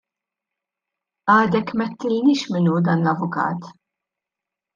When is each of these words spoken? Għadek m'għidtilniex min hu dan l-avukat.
Għadek 1.33 1.73
m'għidtilniex 1.75 2.49
min 2.55 2.71
hu 2.73 2.81
dan 2.89 3.05
l-avukat. 3.07 3.71